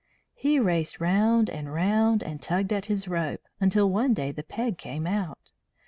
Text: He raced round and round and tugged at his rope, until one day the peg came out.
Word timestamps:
He 0.33 0.59
raced 0.59 0.99
round 0.99 1.47
and 1.47 1.71
round 1.71 2.23
and 2.23 2.41
tugged 2.41 2.73
at 2.73 2.87
his 2.87 3.07
rope, 3.07 3.43
until 3.59 3.87
one 3.91 4.15
day 4.15 4.31
the 4.31 4.41
peg 4.41 4.79
came 4.79 5.05
out. 5.05 5.51